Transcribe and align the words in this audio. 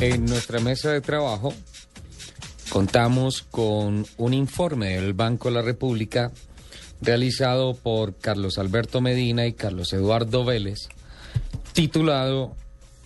En 0.00 0.26
nuestra 0.26 0.60
mesa 0.60 0.92
de 0.92 1.00
trabajo 1.00 1.52
contamos 2.68 3.42
con 3.42 4.06
un 4.16 4.32
informe 4.32 4.90
del 4.90 5.12
Banco 5.12 5.48
de 5.48 5.56
la 5.56 5.62
República 5.62 6.30
realizado 7.00 7.74
por 7.74 8.14
Carlos 8.14 8.58
Alberto 8.58 9.00
Medina 9.00 9.46
y 9.46 9.54
Carlos 9.54 9.92
Eduardo 9.92 10.44
Vélez, 10.44 10.88
titulado 11.72 12.54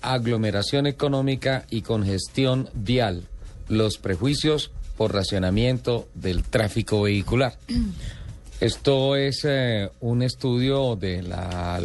Aglomeración 0.03 0.87
económica 0.87 1.65
y 1.71 1.81
congestión 1.81 2.69
vial, 2.75 3.23
los 3.69 3.97
prejuicios 3.97 4.71
por 4.99 5.15
racionamiento 5.15 6.11
del 6.13 6.43
tráfico 6.43 7.01
vehicular. 7.01 7.57
Esto 8.61 9.17
es 9.17 9.47
eh, 9.49 9.89
un 10.01 10.23
estudio 10.23 10.95
del 10.97 11.31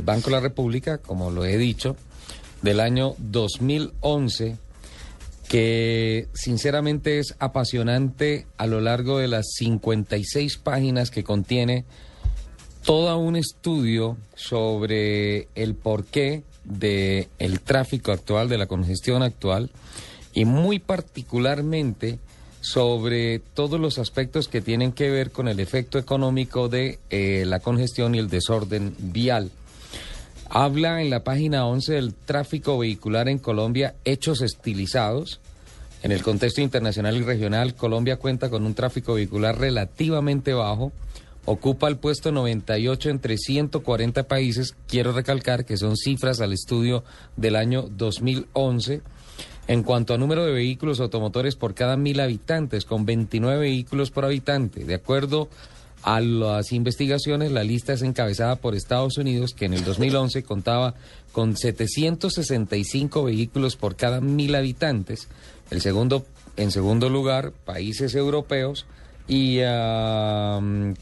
Banco 0.04 0.26
de 0.26 0.36
la 0.36 0.42
República, 0.42 0.98
como 0.98 1.32
lo 1.32 1.46
he 1.46 1.58
dicho, 1.58 1.96
del 2.62 2.82
año 2.82 3.16
2011 3.20 4.67
que 5.48 6.28
sinceramente 6.34 7.20
es 7.20 7.36
apasionante 7.40 8.48
a 8.58 8.68
lo 8.68 8.82
largo 8.82 9.18
de 9.18 9.28
las 9.28 9.48
56 9.56 10.58
páginas 10.58 11.10
que 11.10 11.24
contiene 11.24 11.86
todo 12.84 13.18
un 13.18 13.36
estudio 13.36 14.18
sobre 14.36 15.48
el 15.56 15.76
porqué 15.76 16.44
del 16.64 17.28
el 17.40 17.62
tráfico 17.62 18.12
actual, 18.12 18.50
de 18.50 18.58
la 18.58 18.66
congestión 18.66 19.24
actual 19.24 19.72
y 20.34 20.46
muy 20.46 20.80
particularmente 20.80 22.20
sobre 22.62 23.40
todos 23.40 23.80
los 23.80 23.98
aspectos 23.98 24.48
que 24.48 24.62
tienen 24.62 24.92
que 24.92 25.10
ver 25.10 25.32
con 25.32 25.48
el 25.48 25.60
efecto 25.60 25.98
económico 25.98 26.70
de 26.70 27.00
eh, 27.10 27.44
la 27.46 27.60
congestión 27.60 28.16
y 28.16 28.20
el 28.20 28.30
desorden 28.30 28.96
vial. 29.00 29.52
Habla 30.50 31.02
en 31.02 31.10
la 31.10 31.24
página 31.24 31.66
11 31.66 31.94
del 31.94 32.14
tráfico 32.14 32.78
vehicular 32.78 33.28
en 33.28 33.38
Colombia, 33.38 33.96
hechos 34.06 34.42
estilizados. 34.42 35.42
En 36.04 36.12
el 36.14 36.24
contexto 36.24 36.62
internacional 36.62 37.18
y 37.18 37.22
regional, 37.22 37.76
Colombia 37.76 38.18
cuenta 38.18 38.50
con 38.50 38.66
un 38.66 38.74
tráfico 38.74 39.16
vehicular 39.16 39.60
relativamente 39.60 40.54
bajo. 40.54 40.94
Ocupa 41.44 41.90
el 41.90 41.98
puesto 41.98 42.32
98 42.32 43.10
entre 43.10 43.38
140 43.38 44.24
países. 44.24 44.76
Quiero 44.88 45.12
recalcar 45.12 45.66
que 45.66 45.76
son 45.76 45.98
cifras 45.98 46.40
al 46.40 46.54
estudio 46.54 47.04
del 47.36 47.58
año 47.58 47.84
2011. 47.90 49.02
En 49.68 49.84
cuanto 49.84 50.14
a 50.14 50.18
número 50.18 50.46
de 50.46 50.54
vehículos 50.54 51.02
automotores 51.02 51.58
por 51.58 51.74
cada 51.74 51.98
mil 51.98 52.22
habitantes, 52.22 52.86
con 52.86 53.06
29 53.06 53.60
vehículos 53.60 54.12
por 54.12 54.24
habitante, 54.24 54.86
de 54.86 54.96
acuerdo 54.96 55.50
a 56.08 56.22
las 56.22 56.72
investigaciones, 56.72 57.52
la 57.52 57.66
lista 57.66 57.92
es 57.92 58.02
encabezada 58.02 58.56
por 58.56 58.76
Estados 58.76 59.18
Unidos, 59.18 59.54
que 59.54 59.66
en 59.66 59.74
el 59.74 59.84
2011 59.84 60.42
contaba 60.44 60.94
con 61.34 61.58
765 61.58 63.26
vehículos 63.26 63.76
por 63.76 63.98
cada 63.98 64.22
mil 64.22 64.56
habitantes. 64.56 65.28
El 65.70 65.82
segundo, 65.82 66.26
en 66.56 66.72
segundo 66.72 67.10
lugar, 67.10 67.52
países 67.52 68.16
europeos 68.16 68.86
y 69.28 69.60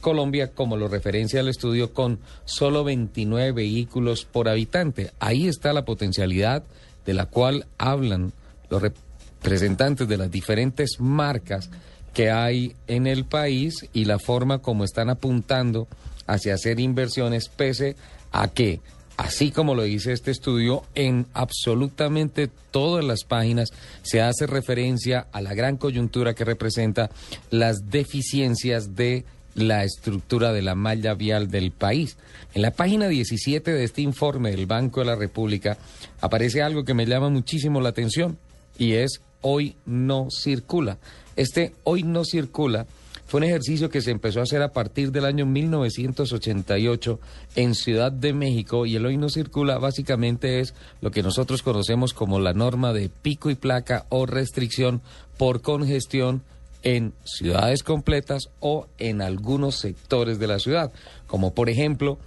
Colombia, 0.02 0.52
como 0.56 0.76
lo 0.76 0.88
referencia 0.88 1.40
al 1.40 1.50
estudio, 1.50 1.94
con 1.94 2.18
solo 2.46 2.84
29 2.84 3.52
vehículos 3.52 4.26
por 4.26 4.50
habitante. 4.50 5.12
Ahí 5.20 5.48
está 5.48 5.72
la 5.72 5.86
potencialidad 5.86 6.64
de 7.06 7.14
la 7.14 7.28
cual 7.28 7.68
hablan 7.78 8.34
los 8.72 8.82
representantes 8.82 10.08
de 10.08 10.18
las 10.18 10.32
diferentes 10.32 11.00
marcas 11.00 11.70
que 12.16 12.32
hay 12.32 12.76
en 12.88 13.06
el 13.06 13.26
país 13.26 13.88
y 13.94 14.06
la 14.06 14.18
forma 14.18 14.60
como 14.60 14.86
están 14.86 15.10
apuntando 15.10 15.88
hacia 16.26 16.56
hacer 16.56 16.80
inversiones 16.80 17.50
pese 17.50 17.98
a 18.32 18.48
que, 18.48 18.80
así 19.18 19.52
como 19.52 19.76
lo 19.76 19.84
dice 19.84 20.14
este 20.14 20.32
estudio, 20.32 20.84
en 20.96 21.28
absolutamente 21.34 22.50
todas 22.72 23.04
las 23.04 23.26
páginas 23.26 23.70
se 24.02 24.22
hace 24.22 24.48
referencia 24.48 25.28
a 25.34 25.42
la 25.42 25.54
gran 25.54 25.76
coyuntura 25.76 26.34
que 26.34 26.46
representa 26.46 27.12
las 27.52 27.92
deficiencias 27.92 28.96
de 28.96 29.26
la 29.54 29.84
estructura 29.84 30.54
de 30.54 30.62
la 30.62 30.74
malla 30.74 31.16
vial 31.16 31.52
del 31.52 31.72
país. 31.72 32.18
En 32.54 32.62
la 32.62 32.72
página 32.72 33.10
17 33.10 33.74
de 33.74 33.84
este 33.84 34.02
informe 34.02 34.52
del 34.52 34.68
Banco 34.68 35.02
de 35.02 35.08
la 35.08 35.16
República 35.16 35.78
aparece 36.22 36.62
algo 36.62 36.86
que 36.86 36.94
me 36.94 37.06
llama 37.06 37.30
muchísimo 37.30 37.82
la 37.82 37.90
atención 37.90 38.38
y 38.78 38.94
es 38.94 39.22
hoy 39.42 39.76
no 39.86 40.28
circula. 40.32 40.98
Este 41.36 41.74
hoy 41.84 42.04
no 42.04 42.24
circula 42.24 42.86
fue 43.28 43.40
un 43.40 43.46
ejercicio 43.46 43.90
que 43.90 44.02
se 44.02 44.12
empezó 44.12 44.40
a 44.40 44.44
hacer 44.44 44.62
a 44.62 44.72
partir 44.72 45.12
del 45.12 45.26
año 45.26 45.48
1988 45.48 47.20
en 47.56 47.74
Ciudad 47.74 48.12
de 48.12 48.34
México 48.34 48.86
y 48.86 48.96
el 48.96 49.06
hoy 49.06 49.18
no 49.18 49.30
circula 49.30 49.80
básicamente 49.80 50.60
es 50.60 50.76
lo 51.02 51.10
que 51.10 51.24
nosotros 51.24 51.64
conocemos 51.64 52.14
como 52.14 52.40
la 52.40 52.54
norma 52.54 52.94
de 52.94 53.10
pico 53.10 53.50
y 53.50 53.56
placa 53.56 54.06
o 54.10 54.28
restricción 54.28 55.02
por 55.38 55.62
congestión 55.62 56.44
en 56.84 57.14
ciudades 57.24 57.82
completas 57.82 58.50
o 58.60 58.86
en 59.00 59.24
algunos 59.24 59.80
sectores 59.80 60.38
de 60.38 60.46
la 60.46 60.60
ciudad, 60.60 60.94
como 61.26 61.56
por 61.56 61.70
ejemplo 61.70 62.20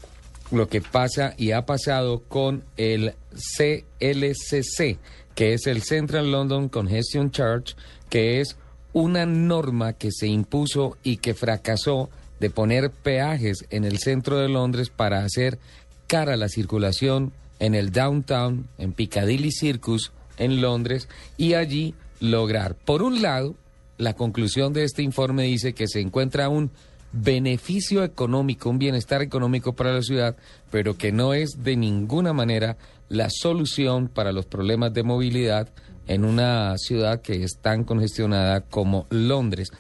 lo 0.50 0.69
que 0.69 0.80
pasa 0.80 1.32
y 1.36 1.52
ha 1.52 1.64
pasado 1.64 2.25
con 2.26 2.64
el 2.76 3.14
CLCC, 3.56 4.98
que 5.36 5.54
es 5.54 5.69
el 5.69 5.82
Central 5.82 6.32
London 6.32 6.69
Congestion 6.69 7.30
Charge, 7.30 7.76
que 8.10 8.40
es 8.40 8.56
una 8.93 9.26
norma 9.26 9.93
que 9.93 10.10
se 10.12 10.26
impuso 10.26 10.97
y 11.03 11.19
que 11.19 11.34
fracasó 11.34 12.10
de 12.41 12.50
poner 12.50 12.91
peajes 12.91 13.66
en 13.71 13.84
el 13.84 13.99
centro 13.99 14.38
de 14.38 14.49
Londres 14.49 14.91
para 14.91 15.25
hacer 15.25 15.59
cara 16.06 16.34
a 16.34 16.37
la 16.37 16.49
circulación 16.49 17.32
en 17.59 17.75
el 17.75 17.91
downtown, 17.91 18.69
en 18.78 18.93
Piccadilly 18.93 19.50
Circus, 19.50 20.12
en 20.38 20.60
Londres, 20.60 21.09
y 21.37 21.54
allí 21.54 21.94
lograr, 22.21 22.75
por 22.76 23.03
un 23.03 23.22
lado, 23.22 23.54
la 23.97 24.15
conclusión 24.15 24.72
de 24.72 24.84
este 24.84 25.03
informe 25.03 25.44
dice 25.44 25.75
que 25.75 25.88
se 25.88 26.00
encuentra 26.00 26.49
un 26.49 26.70
beneficio 27.12 28.05
económico, 28.05 28.70
un 28.70 28.78
bienestar 28.78 29.22
económico 29.22 29.72
para 29.72 29.93
la 29.93 30.03
ciudad, 30.03 30.37
pero 30.70 30.97
que 30.97 31.10
no 31.10 31.34
es 31.34 31.62
de 31.65 31.76
ninguna 31.76 32.32
manera 32.32 32.76
la 33.09 33.28
solución 33.31 34.09
para 34.09 34.32
los 34.32 34.47
problemas 34.47 34.93
de 34.93 35.03
movilidad 35.03 35.69
en 36.08 36.24
una 36.24 36.76
ciudad 36.78 37.20
que 37.20 37.44
es 37.44 37.58
tan 37.58 37.84
congestionada 37.84 38.62
como 38.62 39.06
Londres. 39.10 39.70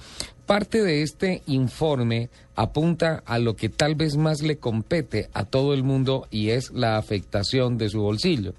Parte 0.46 0.82
de 0.82 1.02
este 1.02 1.42
informe 1.46 2.30
apunta 2.54 3.22
a 3.26 3.38
lo 3.38 3.54
que 3.54 3.68
tal 3.68 3.96
vez 3.96 4.16
más 4.16 4.40
le 4.40 4.56
compete 4.56 5.28
a 5.34 5.44
todo 5.44 5.74
el 5.74 5.82
mundo 5.82 6.26
y 6.30 6.50
es 6.50 6.70
la 6.70 6.96
afectación 6.96 7.76
de 7.76 7.90
su 7.90 8.00
bolsillo. 8.00 8.54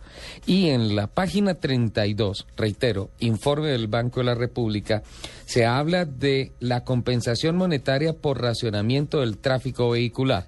Y 0.46 0.70
en 0.70 0.96
la 0.96 1.08
página 1.08 1.56
32, 1.56 2.46
reitero, 2.56 3.10
informe 3.20 3.70
del 3.70 3.88
Banco 3.88 4.20
de 4.20 4.26
la 4.28 4.36
República, 4.36 5.02
se 5.46 5.66
habla 5.66 6.06
de 6.06 6.52
la 6.60 6.84
compensación 6.84 7.56
monetaria 7.56 8.14
por 8.14 8.40
racionamiento 8.40 9.22
del 9.22 9.40
tráfico 9.40 9.90
vehicular. 9.90 10.46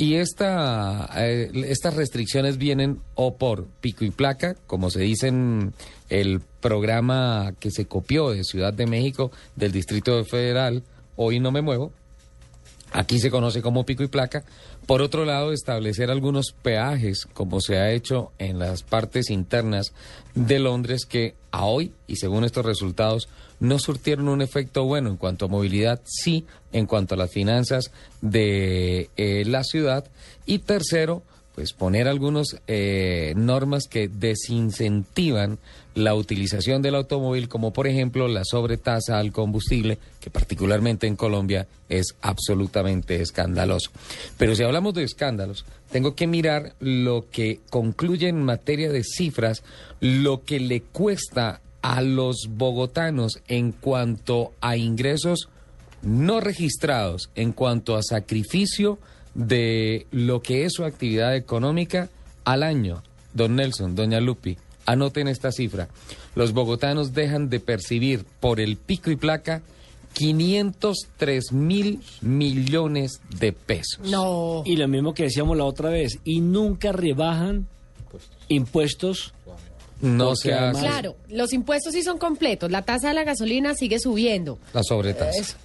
Y 0.00 0.14
esta, 0.14 1.10
eh, 1.14 1.50
estas 1.66 1.92
restricciones 1.92 2.56
vienen 2.56 3.02
o 3.16 3.36
por 3.36 3.66
pico 3.82 4.02
y 4.06 4.10
placa, 4.10 4.56
como 4.66 4.88
se 4.88 5.00
dice 5.00 5.28
en 5.28 5.74
el 6.08 6.40
programa 6.40 7.52
que 7.60 7.70
se 7.70 7.84
copió 7.84 8.30
de 8.30 8.42
Ciudad 8.44 8.72
de 8.72 8.86
México 8.86 9.30
del 9.56 9.72
Distrito 9.72 10.24
Federal, 10.24 10.84
Hoy 11.16 11.38
no 11.38 11.52
me 11.52 11.60
muevo, 11.60 11.92
aquí 12.92 13.18
se 13.18 13.30
conoce 13.30 13.60
como 13.60 13.84
pico 13.84 14.02
y 14.02 14.08
placa. 14.08 14.42
Por 14.86 15.02
otro 15.02 15.26
lado, 15.26 15.52
establecer 15.52 16.10
algunos 16.10 16.54
peajes, 16.62 17.26
como 17.34 17.60
se 17.60 17.76
ha 17.76 17.92
hecho 17.92 18.32
en 18.38 18.58
las 18.58 18.82
partes 18.82 19.28
internas 19.28 19.92
de 20.34 20.60
Londres, 20.60 21.04
que 21.04 21.34
a 21.50 21.64
hoy, 21.64 21.92
y 22.06 22.16
según 22.16 22.44
estos 22.44 22.64
resultados, 22.64 23.28
no 23.58 23.78
surtieron 23.78 24.28
un 24.28 24.42
efecto 24.42 24.84
bueno 24.84 25.10
en 25.10 25.16
cuanto 25.16 25.44
a 25.44 25.48
movilidad, 25.48 26.00
sí 26.04 26.46
en 26.72 26.86
cuanto 26.86 27.14
a 27.14 27.18
las 27.18 27.30
finanzas 27.30 27.90
de 28.20 29.10
eh, 29.16 29.44
la 29.46 29.64
ciudad. 29.64 30.04
Y 30.46 30.60
tercero, 30.60 31.22
pues 31.54 31.72
poner 31.72 32.08
algunas 32.08 32.56
eh, 32.66 33.32
normas 33.36 33.86
que 33.88 34.08
desincentivan 34.08 35.58
la 35.94 36.14
utilización 36.14 36.82
del 36.82 36.94
automóvil, 36.94 37.48
como 37.48 37.72
por 37.72 37.86
ejemplo 37.86 38.28
la 38.28 38.44
sobretasa 38.44 39.18
al 39.18 39.32
combustible, 39.32 39.98
que 40.20 40.30
particularmente 40.30 41.06
en 41.06 41.16
Colombia 41.16 41.66
es 41.88 42.14
absolutamente 42.22 43.20
escandaloso. 43.20 43.90
Pero 44.38 44.54
si 44.54 44.62
hablamos 44.62 44.94
de 44.94 45.02
escándalos, 45.02 45.64
tengo 45.90 46.14
que 46.14 46.26
mirar 46.26 46.74
lo 46.78 47.26
que 47.30 47.60
concluye 47.70 48.28
en 48.28 48.42
materia 48.42 48.90
de 48.90 49.02
cifras, 49.02 49.64
lo 50.00 50.44
que 50.44 50.60
le 50.60 50.82
cuesta 50.82 51.60
a 51.82 52.02
los 52.02 52.48
bogotanos 52.50 53.40
en 53.48 53.72
cuanto 53.72 54.52
a 54.60 54.76
ingresos 54.76 55.48
no 56.02 56.40
registrados, 56.40 57.30
en 57.34 57.52
cuanto 57.52 57.96
a 57.96 58.02
sacrificio 58.02 58.98
de 59.34 60.06
lo 60.10 60.40
que 60.42 60.64
es 60.64 60.72
su 60.74 60.84
actividad 60.84 61.36
económica 61.36 62.08
al 62.44 62.62
año. 62.62 63.02
Don 63.32 63.56
Nelson, 63.56 63.94
doña 63.94 64.20
Lupi, 64.20 64.56
anoten 64.86 65.28
esta 65.28 65.52
cifra. 65.52 65.88
Los 66.34 66.52
bogotanos 66.52 67.12
dejan 67.12 67.48
de 67.48 67.60
percibir 67.60 68.24
por 68.40 68.60
el 68.60 68.76
pico 68.76 69.10
y 69.10 69.16
placa 69.16 69.62
503 70.14 71.52
mil 71.52 72.00
millones 72.20 73.20
de 73.38 73.52
pesos. 73.52 74.00
No. 74.04 74.62
Y 74.66 74.76
lo 74.76 74.88
mismo 74.88 75.14
que 75.14 75.24
decíamos 75.24 75.56
la 75.56 75.64
otra 75.64 75.90
vez, 75.90 76.18
y 76.24 76.40
nunca 76.40 76.92
rebajan 76.92 77.66
impuestos 78.48 79.32
No 80.00 80.34
se 80.34 80.52
hace 80.52 80.80
Claro, 80.80 81.14
los 81.28 81.52
impuestos 81.52 81.92
sí 81.92 82.02
son 82.02 82.18
completos. 82.18 82.70
La 82.70 82.82
tasa 82.82 83.08
de 83.08 83.14
la 83.14 83.24
gasolina 83.24 83.74
sigue 83.74 83.98
subiendo. 84.00 84.58
la 84.72 84.82
sobretasa. 84.82 85.56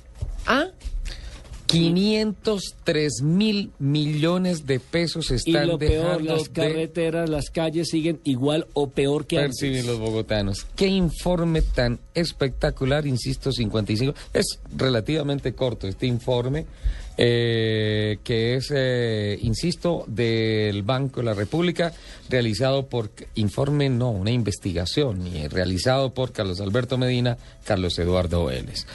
Es- 1.68 1.74
¿Ah? 1.74 1.78
503 1.78 3.22
mil 3.22 3.72
millones 3.80 4.66
de 4.66 4.80
pesos 4.80 5.32
Y 5.32 5.36
están 5.36 5.68
lo 5.68 5.78
peor, 5.78 6.18
dejando 6.22 6.36
las 6.36 6.50
carreteras, 6.50 7.30
las 7.30 7.50
calles 7.50 7.90
siguen 7.90 8.20
igual 8.24 8.68
o 8.74 8.90
peor 8.90 9.26
que 9.26 9.40
antes. 9.40 9.86
los 9.86 10.00
bogotanos. 10.00 10.66
Qué 10.76 10.88
informe 10.88 11.62
tan 11.62 12.00
espectacular, 12.14 13.06
insisto, 13.08 13.52
55. 13.52 14.14
Es 14.34 14.60
relativamente 14.76 15.54
corto 15.54 15.88
este 15.88 16.06
informe, 16.08 16.66
eh, 17.18 18.18
que 18.24 18.56
es, 18.56 18.72
eh, 18.76 19.38
insisto, 19.42 20.04
del 20.08 20.84
Banco 20.84 21.22
de 21.22 21.26
la 21.26 21.34
República, 21.34 21.94
realizado 22.30 22.88
por, 22.88 23.10
informe 23.36 23.90
no, 23.90 24.12
una 24.12 24.32
investigación, 24.32 25.26
y 25.28 25.48
realizado 25.48 26.14
por 26.14 26.32
Carlos 26.32 26.60
Alberto 26.62 26.98
Medina, 26.98 27.38
Carlos 27.66 27.98
Eduardo 28.00 28.46
Vélez. 28.46 28.86